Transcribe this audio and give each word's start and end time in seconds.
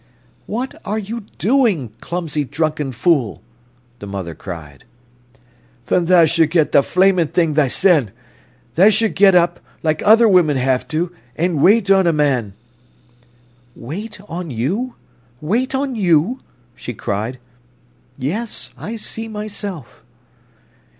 "What 0.47 0.73
are 0.83 0.97
you 0.97 1.25
doing, 1.37 1.91
clumsy, 2.01 2.43
drunken 2.43 2.91
fool?" 2.91 3.43
the 3.99 4.07
mother 4.07 4.33
cried. 4.33 4.83
"Then 5.85 6.05
tha 6.05 6.25
should 6.25 6.49
get 6.49 6.71
the 6.71 6.81
flamin' 6.81 7.27
thing 7.27 7.53
thysen. 7.53 8.09
Tha 8.73 8.89
should 8.89 9.13
get 9.13 9.35
up, 9.35 9.59
like 9.83 10.01
other 10.03 10.27
women 10.27 10.57
have 10.57 10.87
to, 10.87 11.15
an' 11.35 11.61
wait 11.61 11.91
on 11.91 12.07
a 12.07 12.13
man." 12.13 12.53
"Wait 13.75 14.19
on 14.27 14.49
you—wait 14.49 15.75
on 15.75 15.95
you?" 15.95 16.39
she 16.75 16.95
cried. 16.95 17.37
"Yes, 18.17 18.73
I 18.79 18.95
see 18.95 19.27
myself." 19.27 20.01